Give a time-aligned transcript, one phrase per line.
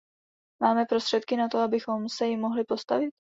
[0.63, 3.11] Máme prostředky na to, abychom se jim mohli postavit?